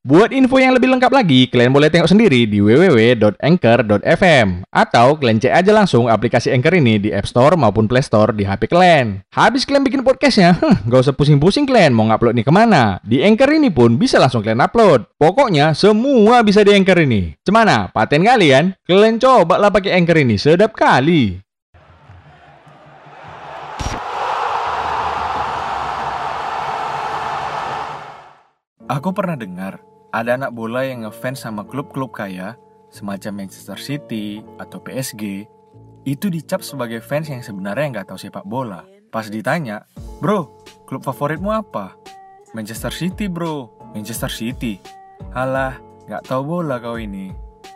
[0.00, 5.52] Buat info yang lebih lengkap lagi, kalian boleh tengok sendiri di www.anchor.fm atau kalian cek
[5.52, 9.20] aja langsung aplikasi Anchor ini di App Store maupun Play Store di HP kalian.
[9.28, 12.96] Habis kalian bikin podcastnya, huh, usah pusing-pusing kalian mau ngupload nih ke mana.
[13.04, 15.04] Di Anchor ini pun bisa langsung kalian upload.
[15.20, 17.36] Pokoknya semua bisa di Anchor ini.
[17.44, 17.92] Cemana?
[17.92, 18.72] Paten kalian?
[18.88, 21.44] Kalian coba lah pakai Anchor ini, sedap kali.
[28.88, 32.58] Aku pernah dengar ada anak bola yang ngefans sama klub-klub kaya
[32.90, 35.46] semacam Manchester City atau PSG
[36.02, 38.82] itu dicap sebagai fans yang sebenarnya nggak tahu sepak bola.
[39.10, 39.86] Pas ditanya,
[40.22, 40.50] bro,
[40.86, 41.94] klub favoritmu apa?
[42.54, 44.82] Manchester City bro, Manchester City.
[45.30, 45.78] Halah,
[46.10, 47.30] nggak tahu bola kau ini.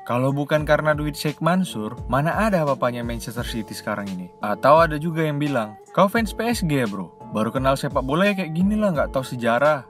[0.04, 4.28] Kalau bukan karena duit Sheikh Mansur, mana ada bapaknya Manchester City sekarang ini?
[4.44, 7.14] Atau ada juga yang bilang, kau fans PSG bro?
[7.32, 9.88] Baru kenal sepak bola ya kayak gini lah, nggak tahu sejarah.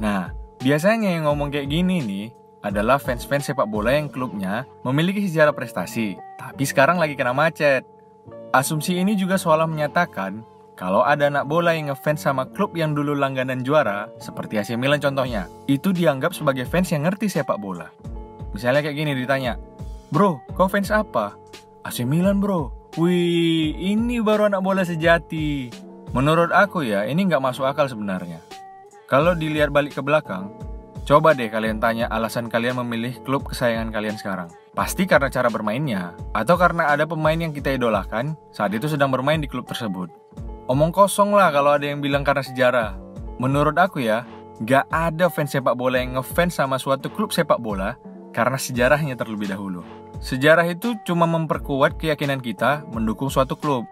[0.00, 2.26] Nah, biasanya yang ngomong kayak gini nih,
[2.60, 7.88] adalah fans-fans sepak bola yang klubnya memiliki sejarah prestasi, tapi sekarang lagi kena macet.
[8.52, 10.44] Asumsi ini juga seolah menyatakan
[10.76, 15.00] kalau ada anak bola yang ngefans sama klub yang dulu langganan juara, seperti AC Milan
[15.00, 17.88] contohnya, itu dianggap sebagai fans yang ngerti sepak bola.
[18.52, 19.56] Misalnya kayak gini ditanya,
[20.10, 21.38] Bro, kau fans apa?
[21.86, 22.74] AC Milan bro.
[22.98, 25.70] Wih, ini baru anak bola sejati.
[26.10, 28.49] Menurut aku ya, ini nggak masuk akal sebenarnya.
[29.10, 30.54] Kalau dilihat balik ke belakang,
[31.02, 34.46] coba deh kalian tanya alasan kalian memilih klub kesayangan kalian sekarang.
[34.70, 39.42] Pasti karena cara bermainnya, atau karena ada pemain yang kita idolakan saat itu sedang bermain
[39.42, 40.14] di klub tersebut.
[40.70, 42.94] Omong kosong lah kalau ada yang bilang karena sejarah.
[43.42, 44.22] Menurut aku ya,
[44.62, 47.98] nggak ada fans sepak bola yang ngefans sama suatu klub sepak bola
[48.30, 49.82] karena sejarahnya terlebih dahulu.
[50.22, 53.90] Sejarah itu cuma memperkuat keyakinan kita mendukung suatu klub.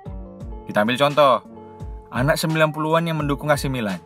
[0.71, 1.43] Kita ambil contoh,
[2.15, 3.99] anak 90-an yang mendukung AC Milan.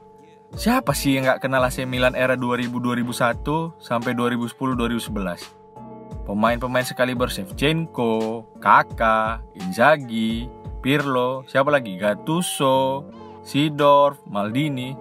[0.53, 6.29] Siapa sih yang nggak kenal AC Milan era 2000-2001 sampai 2010-2011?
[6.29, 10.53] Pemain-pemain sekaliber Shevchenko, Kakak, Inzaghi,
[10.85, 11.97] Pirlo, siapa lagi?
[11.97, 13.09] Gattuso,
[13.41, 14.93] Sidorf, Maldini,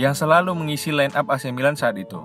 [0.00, 2.24] yang selalu mengisi line up AC Milan saat itu.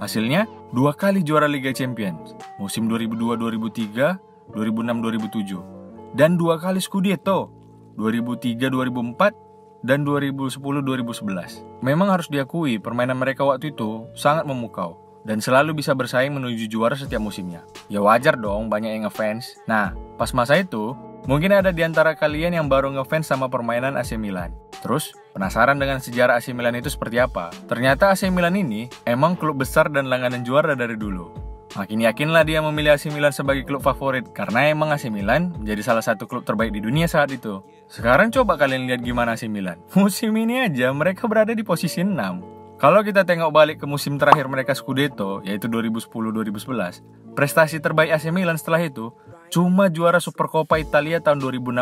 [0.00, 7.52] Hasilnya, dua kali juara Liga Champions, musim 2002-2003, 2006-2007, dan dua kali Scudetto,
[8.00, 9.45] 2003-2004,
[9.86, 11.62] dan 2010-2011.
[11.80, 16.98] Memang harus diakui, permainan mereka waktu itu sangat memukau, dan selalu bisa bersaing menuju juara
[16.98, 17.62] setiap musimnya.
[17.86, 19.62] Ya wajar dong banyak yang ngefans.
[19.70, 20.98] Nah, pas masa itu,
[21.30, 24.50] mungkin ada di antara kalian yang baru ngefans sama permainan AC Milan.
[24.82, 27.54] Terus, penasaran dengan sejarah AC Milan itu seperti apa?
[27.70, 31.45] Ternyata AC Milan ini emang klub besar dan langganan juara dari dulu.
[31.76, 36.00] Makin yakinlah dia memilih AC Milan sebagai klub favorit karena emang AC Milan menjadi salah
[36.00, 37.60] satu klub terbaik di dunia saat itu.
[37.84, 39.76] Sekarang coba kalian lihat gimana AC Milan.
[39.92, 42.80] Musim ini aja mereka berada di posisi 6.
[42.80, 48.60] Kalau kita tengok balik ke musim terakhir mereka Scudetto, yaitu 2010-2011, prestasi terbaik AC Milan
[48.60, 49.16] setelah itu
[49.48, 51.72] cuma juara Supercoppa Italia tahun 2016.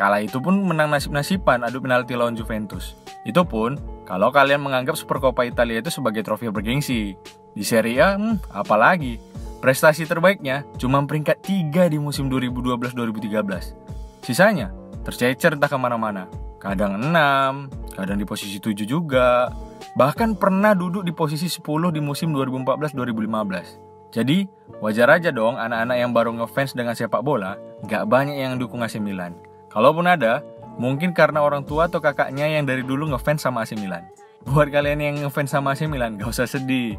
[0.00, 2.96] Kala itu pun menang nasib-nasiban adu penalti lawan Juventus.
[3.28, 3.76] Itu pun
[4.08, 7.20] kalau kalian menganggap Supercoppa Italia itu sebagai trofi bergengsi.
[7.54, 9.22] Di Serie A, hmm, apalagi.
[9.62, 13.72] Prestasi terbaiknya cuma peringkat 3 di musim 2012-2013.
[14.20, 14.68] Sisanya
[15.06, 16.28] tercecer entah ke mana-mana.
[16.60, 19.48] Kadang 6, kadang di posisi 7 juga.
[19.96, 24.12] Bahkan pernah duduk di posisi 10 di musim 2014-2015.
[24.12, 24.46] Jadi,
[24.78, 28.98] wajar aja dong anak-anak yang baru ngefans dengan sepak bola, nggak banyak yang dukung AC
[29.02, 29.34] Milan.
[29.70, 30.44] Kalaupun ada,
[30.78, 34.06] mungkin karena orang tua atau kakaknya yang dari dulu ngefans sama AC Milan.
[34.44, 36.94] Buat kalian yang ngefans sama AC Milan, gak usah sedih.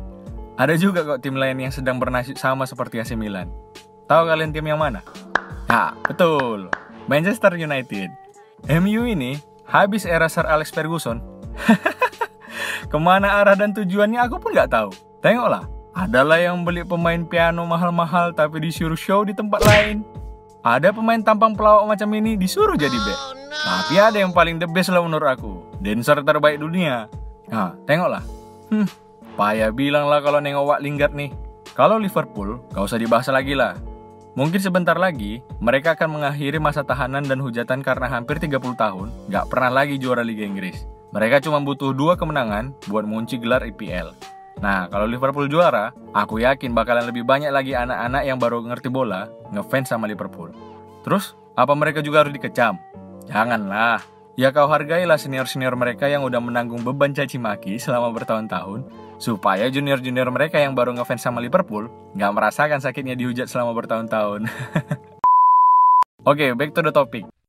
[0.56, 3.52] Ada juga kok tim lain yang sedang bernasib sama seperti AC Milan.
[4.08, 5.04] Tahu kalian tim yang mana?
[5.68, 6.72] Ya, betul.
[7.12, 8.08] Manchester United.
[8.72, 9.36] MU ini
[9.68, 11.20] habis era Sir Alex Ferguson.
[12.92, 14.96] Ke mana arah dan tujuannya aku pun nggak tahu.
[15.20, 20.08] Tengoklah, adalah yang beli pemain piano mahal-mahal tapi disuruh show di tempat lain.
[20.64, 23.20] Ada pemain tampang pelawak macam ini disuruh jadi back.
[23.52, 25.68] Tapi ada yang paling the best lah menurut aku.
[25.84, 27.12] Dancer terbaik dunia.
[27.52, 28.24] Nah, tengoklah.
[28.74, 28.90] Hmm,
[29.36, 31.32] payah bilang lah kalau nengok Wak Lingard nih.
[31.76, 33.76] Kalau Liverpool, gak usah dibahas lagi lah.
[34.36, 39.52] Mungkin sebentar lagi, mereka akan mengakhiri masa tahanan dan hujatan karena hampir 30 tahun gak
[39.52, 40.88] pernah lagi juara Liga Inggris.
[41.16, 44.12] Mereka cuma butuh dua kemenangan buat mengunci gelar IPL.
[44.60, 49.28] Nah, kalau Liverpool juara, aku yakin bakalan lebih banyak lagi anak-anak yang baru ngerti bola
[49.52, 50.52] ngefans sama Liverpool.
[51.04, 52.80] Terus, apa mereka juga harus dikecam?
[53.28, 54.04] Janganlah.
[54.36, 58.84] Ya kau hargailah senior-senior mereka yang udah menanggung beban caci maki selama bertahun-tahun,
[59.20, 64.48] supaya junior-junior mereka yang baru ngefans sama Liverpool nggak merasakan sakitnya dihujat selama bertahun-tahun.
[66.26, 67.35] Oke, okay, back to the topic.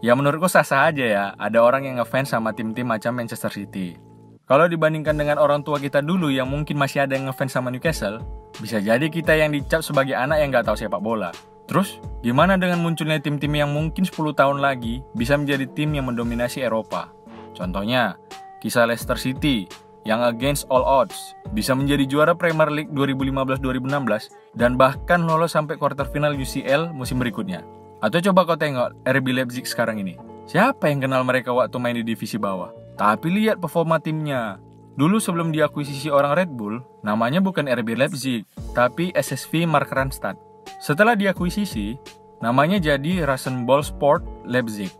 [0.00, 4.00] Ya menurutku sah-sah aja ya, ada orang yang ngefans sama tim-tim macam Manchester City.
[4.48, 8.24] Kalau dibandingkan dengan orang tua kita dulu yang mungkin masih ada yang ngefans sama Newcastle,
[8.64, 11.28] bisa jadi kita yang dicap sebagai anak yang gak tahu sepak bola.
[11.68, 16.64] Terus, gimana dengan munculnya tim-tim yang mungkin 10 tahun lagi bisa menjadi tim yang mendominasi
[16.64, 17.12] Eropa?
[17.52, 18.16] Contohnya,
[18.64, 19.68] kisah Leicester City
[20.08, 26.08] yang against all odds bisa menjadi juara Premier League 2015-2016 dan bahkan lolos sampai quarter
[26.08, 27.60] final UCL musim berikutnya.
[28.00, 30.16] Atau coba kau tengok RB Leipzig sekarang ini.
[30.48, 32.72] Siapa yang kenal mereka waktu main di divisi bawah?
[32.96, 34.56] Tapi lihat performa timnya.
[34.96, 40.34] Dulu sebelum diakuisisi orang Red Bull, namanya bukan RB Leipzig, tapi SSV Mark Randstad.
[40.80, 41.96] Setelah diakuisisi,
[42.40, 44.90] namanya jadi Rasenball Sport Leipzig.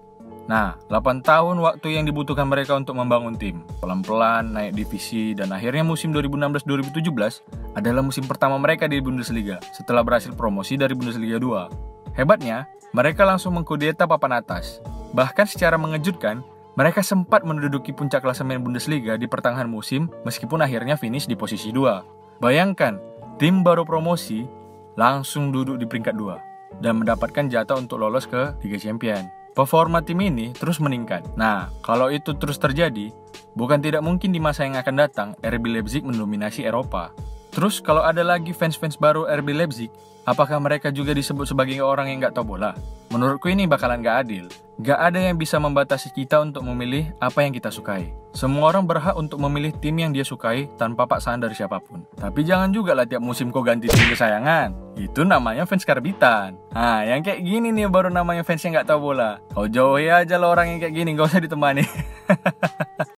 [0.49, 3.63] Nah, 8 tahun waktu yang dibutuhkan mereka untuk membangun tim.
[3.79, 10.35] Pelan-pelan naik divisi dan akhirnya musim 2016-2017 adalah musim pertama mereka di Bundesliga setelah berhasil
[10.35, 12.19] promosi dari Bundesliga 2.
[12.19, 14.83] Hebatnya, mereka langsung mengkudeta papan atas.
[15.15, 16.43] Bahkan secara mengejutkan,
[16.79, 22.39] mereka sempat menduduki puncak klasemen Bundesliga di pertengahan musim meskipun akhirnya finish di posisi 2.
[22.43, 22.97] Bayangkan,
[23.39, 24.47] tim baru promosi
[24.95, 29.27] langsung duduk di peringkat 2 dan mendapatkan jatah untuk lolos ke Liga Champion.
[29.51, 31.27] Performa tim ini terus meningkat.
[31.35, 33.11] Nah, kalau itu terus terjadi,
[33.59, 37.11] bukan tidak mungkin di masa yang akan datang RB Leipzig mendominasi Eropa.
[37.51, 39.91] Terus kalau ada lagi fans-fans baru RB Leipzig,
[40.23, 42.75] apakah mereka juga disebut sebagai orang yang nggak tahu bola?
[43.11, 44.47] Menurutku ini bakalan gak adil.
[44.79, 48.15] Gak ada yang bisa membatasi kita untuk memilih apa yang kita sukai.
[48.31, 52.07] Semua orang berhak untuk memilih tim yang dia sukai tanpa paksaan dari siapa pun.
[52.15, 54.95] Tapi jangan juga lah tiap musim kau ganti tim kesayangan.
[54.95, 56.55] Itu namanya fans karbitan.
[56.71, 59.43] Nah, yang kayak gini nih baru namanya fans yang nggak tahu bola.
[59.51, 61.83] Kau jauhi aja lo orang yang kayak gini, gak usah ditemani.